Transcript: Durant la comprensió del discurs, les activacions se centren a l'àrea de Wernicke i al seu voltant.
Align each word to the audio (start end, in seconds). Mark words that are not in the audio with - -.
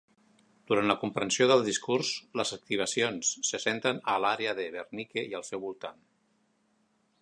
Durant 0.69 0.87
la 0.91 0.95
comprensió 1.01 1.47
del 1.51 1.61
discurs, 1.67 2.09
les 2.41 2.55
activacions 2.59 3.31
se 3.51 3.63
centren 3.69 4.03
a 4.15 4.19
l'àrea 4.25 4.57
de 4.63 4.69
Wernicke 4.79 5.29
i 5.33 5.41
al 5.43 5.51
seu 5.53 5.67
voltant. 5.69 6.07